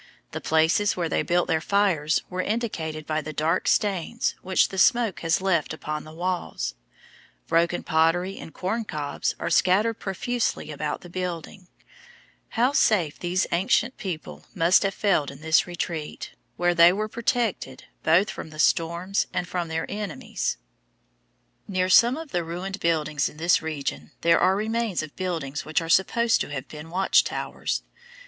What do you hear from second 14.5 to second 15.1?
must have